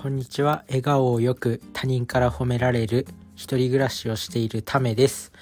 [0.00, 0.62] こんにちは。
[0.68, 5.32] 笑顔をよく他人から褒められる一人暮らしをしているためです。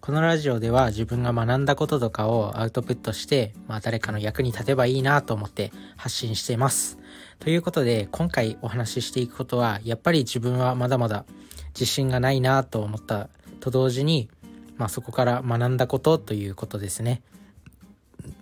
[0.00, 6.98] このラジオでは自分が学んだこととかをアウトプットして、まあ誰かの役に立てばいいなと思って発信しています。
[7.40, 11.26] ということで、今回お話ししていくことは、やっぱり自分はまだまだ
[11.74, 13.28] 自信がないなと思った
[13.60, 14.30] と同時に、
[14.78, 17.20] まあそこから学んだことということですね。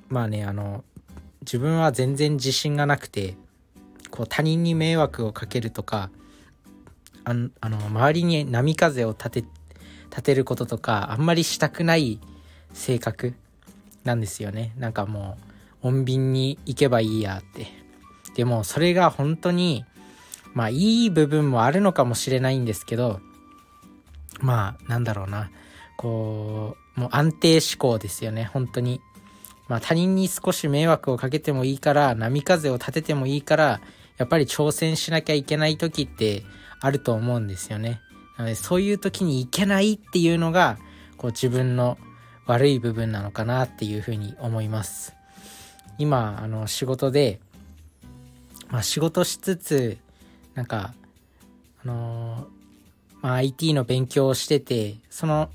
[0.09, 0.85] まあね、あの、
[1.41, 3.37] 自分は全然自信がなくて、
[4.15, 6.09] こう他人に迷惑をかけるとか
[7.25, 7.51] あの
[7.87, 9.45] 周りに波風を立て
[10.09, 12.21] 立てることとかあんまりしたくない
[12.73, 13.35] 性格
[14.05, 14.73] なんですよね。
[14.79, 15.37] なんかも
[15.83, 17.67] う穏便に行けばいいやって。
[18.37, 19.85] でもそれが本当に
[20.53, 23.21] まあいい部分もあるのかもしれないんですけど
[24.39, 25.51] まあなんだろうな。
[25.97, 28.45] こうもう安定志向ですよね。
[28.45, 29.01] 本当に。
[29.67, 33.81] まあ他人に少し迷惑をかけてもいいから波風を立ててもいいから
[34.17, 36.45] やっぱり挑戦しなきゃいけない時って
[36.81, 38.01] あると思うんですよね。
[38.37, 40.79] なのでそういう時にいけないっていうのが
[41.17, 41.99] こう自分の
[42.47, 45.15] 悪い部分なのかなっていうふうに思います。
[45.99, 47.41] 今あの仕事で、
[48.69, 49.99] まあ、仕事しつつ
[50.55, 50.95] なんか
[51.85, 52.49] あの
[53.25, 55.49] まあ、IT の勉強をしててその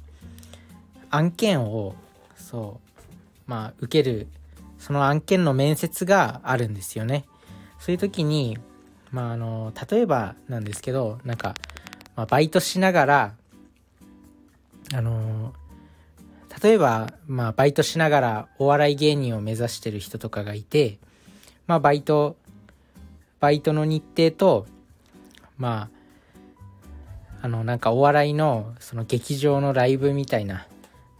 [1.12, 1.94] 案件を
[2.36, 3.02] そう
[3.46, 4.28] まあ受ける
[4.80, 7.26] その案件の面接があるんですよね。
[7.80, 8.58] そういう時に、
[9.12, 11.56] まあ、あの、例えばなんですけど、なんか、
[12.16, 13.34] まあ、バイトしながら、
[14.94, 15.54] あの、
[16.62, 20.98] 例えば、まあ、バイトしながらお笑い芸人を目指してる人とかがいて、
[21.68, 22.36] まあ、バイト、
[23.40, 24.66] バイトの日程と、
[25.58, 26.00] まあ、
[27.42, 30.68] あの、なんかお笑いの、その劇場のライブみたいな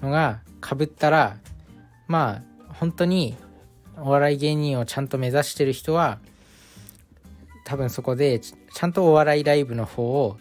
[0.02, 1.38] のが被ったら、
[2.08, 3.38] まあ、本当に
[3.98, 6.20] お笑い芸人をちゃんと目指してる人は、
[7.70, 10.38] 多分そこでちゃんとお笑いライブの方を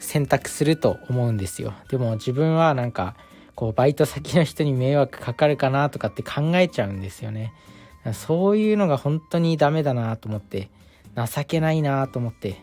[0.00, 1.74] 選択すると思うんですよ。
[1.88, 3.14] でも自分はなんか
[3.54, 7.52] こうバイト先の人に迷惑かかるかなとかって考えちゃうんですよね。
[8.14, 10.70] そういうのが本当にダメだなと思って
[11.14, 12.60] 情けないなと思って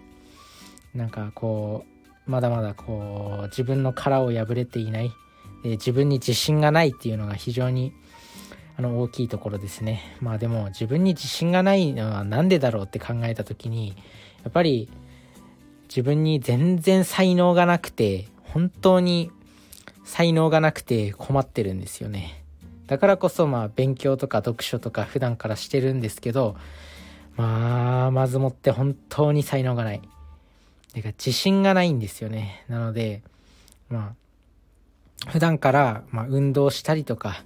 [0.94, 1.86] なんかこ
[2.28, 5.14] うまだまだこう自分の殻を破れていない。
[5.64, 7.94] 自分に自信がないっていうのが非常に
[8.78, 10.16] あの大きいところですね。
[10.22, 13.96] まあでも自分に自信がないのは何でだろうって考えた時に
[14.44, 14.88] やっぱり
[15.90, 19.32] 自分に全然才能がなくて本当に
[20.04, 22.44] 才能がなくて困ってるんですよね。
[22.86, 26.56] だからこそまあ勉強とか読書とか普段からしてるんですけど
[27.36, 30.02] まあまずもって本当に才能がない。
[30.94, 32.64] てか自信がないんですよね。
[32.70, 33.24] なので
[33.90, 34.14] ま
[35.26, 37.44] あ普段からま運動したりとか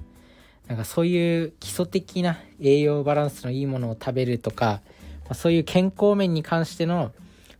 [0.71, 4.79] なんかそういう基礎的な栄養バランスのいいものを食べるとか、
[5.25, 7.11] まあ、そういう健康面に関しての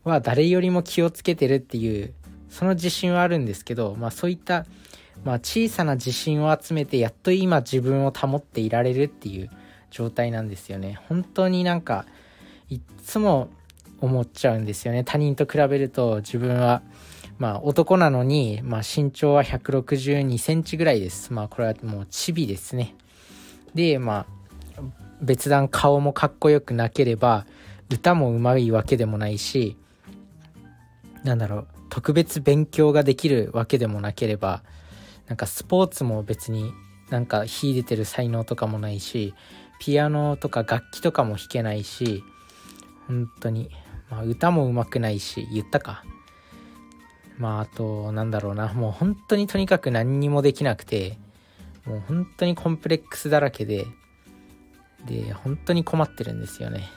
[0.06, 2.14] は誰よりも気をつけてるっていう
[2.50, 4.66] その自信はあるんですけど、まあ、そういった、
[5.26, 9.50] まあ、小さな自信を集めてやっと今自分を保っていられるっていう
[9.90, 10.98] 状態なんですよね。
[11.10, 12.06] 本当になんか
[12.70, 13.50] いつも
[14.02, 16.82] 思っちゃうんですよね他人と比べると自分は
[17.42, 21.34] まあ男なのに、まあ身長は162センチぐらいです。
[21.34, 22.94] まあこれはもうチビですね。
[23.74, 24.28] で、ま
[24.78, 24.82] あ
[25.24, 27.48] 別段顔もかっこよくなければ、
[27.90, 29.76] 歌もうまいわけでもないし、
[31.24, 34.62] なんだろう、特別勉強ができるわけでもなければ、
[35.28, 36.72] なんかスポーツも別に
[37.10, 39.34] なんか秀でてる才能とかもないし、
[39.80, 42.24] ピアノとか楽器とかも弾けないし、
[43.08, 43.72] 本当に、
[44.12, 46.04] まあ歌もうまくないし、言ったか。
[47.42, 51.18] まああとなんだろうなもう本当にとにかく何にもできなくて
[51.86, 53.88] もう本当にコンプレックスだらけで
[55.08, 56.88] で本当に困ってるんですよね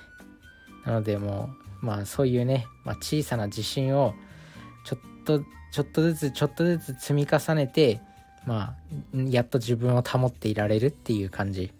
[0.84, 1.48] なのでも
[1.82, 4.14] うまあそういうね、まあ、小さな自信を
[4.84, 5.40] ちょっと
[5.72, 8.02] ちょっとずつちょっとずつ積み重ねて
[8.44, 8.74] ま
[9.14, 11.72] あやっと自分を保っていられるっていう感じ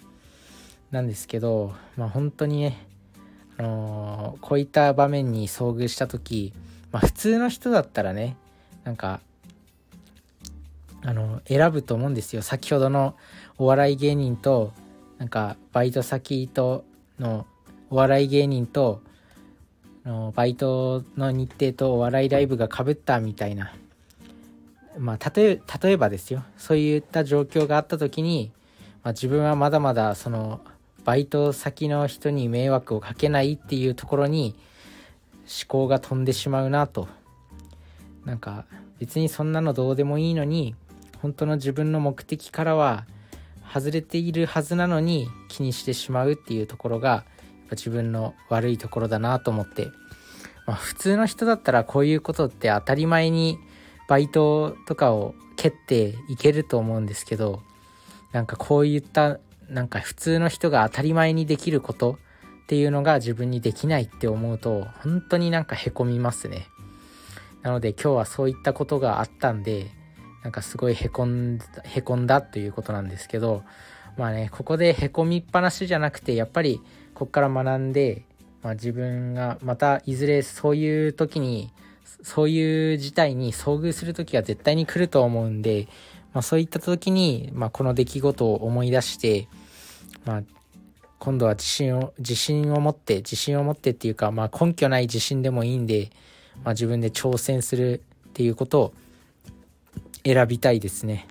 [0.90, 2.86] なんですけどまあ本当にね
[3.58, 6.52] あのー、こういった場面に遭遇した時
[6.92, 8.36] まあ普通の人だったらね
[8.84, 9.20] なんか
[11.02, 12.40] あの選ぶと思うんですよ。
[12.40, 13.14] 先ほどの
[13.58, 14.72] お笑い芸人と
[15.18, 16.84] なんかバイト先と
[17.18, 17.46] の
[17.90, 19.02] お笑い芸人と
[20.04, 23.74] のバイトの日程とお笑いライブがかぶったみたいな。
[24.98, 26.42] まあ例え例えばですよ。
[26.56, 28.50] そういった状況があった時に、
[29.02, 30.60] まあ、自分はまだまだその
[31.04, 34.54] バイト先の人に迷惑をかけないっていうところに
[35.40, 37.08] 思考が飛んでしまうなと。
[38.24, 38.64] なんか
[38.98, 40.74] 別にそんなのどうでもいいのに
[41.20, 43.06] 本当の自分の目的からは
[43.70, 49.88] 外れているはずなのに気にしてしまうっていうところがやっぱ自分の悪いところだなと思って。
[50.66, 53.58] まあ普通の人だったらこういうことって当たり前に
[54.08, 57.62] バイトとかを蹴っていけると思うんですけど、
[58.32, 62.18] なんかこういったなんか普通の人が当たり前にできること
[62.64, 66.68] っていうのが自分にできないって思うと本当になんかへこみますね。
[67.62, 69.90] なので今日はそういったことがあったんで
[70.42, 73.62] なんかすごいへこんへこんだということなんですけど
[74.18, 76.80] まあねここでへこみっぱなしじゃなくてやっぱり
[77.14, 78.24] こっから学んで、
[78.62, 81.72] まあ、自分がまたいずれそういう時に
[82.22, 85.88] そういう事態に遭遇する時が絶対に来ると思うんで、
[86.34, 89.48] まあ、そういった時に、まあ、この出来事を思い出して、
[90.26, 90.42] まあ、
[91.20, 96.10] 今度は自信を自信を持って自信を持ってっていうか、まあ、根拠ない自信でもいいんで、
[96.64, 98.94] まあ、自分で挑戦するっていうことを
[100.24, 101.28] 選びたいですね。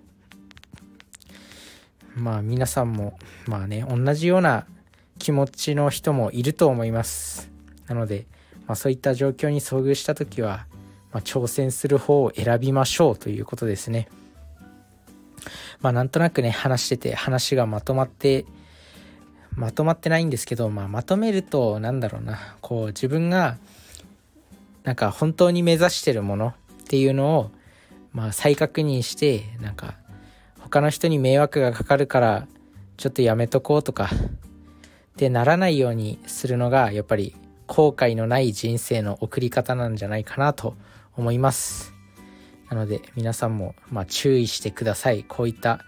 [2.16, 3.18] まあ皆さんも
[3.48, 4.68] まあね同じような
[5.18, 7.52] 気持ちの人もいると思います。
[7.88, 8.26] なので、
[8.68, 10.66] まあ、そういった状況に遭遇した時は、
[11.12, 14.08] まあ、挑戦する方を選びましょうということですね。
[15.83, 18.45] まあなんとなくね話してて話がまとまって
[19.56, 22.39] まとまってないんですけど、まあ、まとめるとなんだろうな。
[22.62, 23.57] こう自分が
[24.83, 26.53] なんか本当に目指してるものっ
[26.88, 27.51] ていうのを、
[28.13, 29.95] まあ、再確認してなんか
[30.59, 32.47] 他の人に迷惑がかかるから
[32.97, 34.09] ちょっとやめとこうとか
[35.13, 37.35] ってならないようにするのがやっぱり
[37.68, 40.75] 後悔のない人生の送り方なんじゃないかなと
[41.15, 41.93] 思います。
[42.74, 45.24] なので皆さんもま注意してください。
[45.24, 45.80] こういった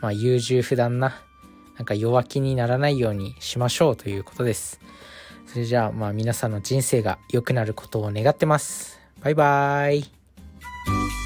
[0.00, 1.22] ま優柔不断な
[1.76, 4.80] なんか弱気にならないようにしましょうということです。
[5.46, 9.00] それじゃあまあ皆さんの人生が良くなることを願ってます。
[9.22, 11.21] バイバーイ。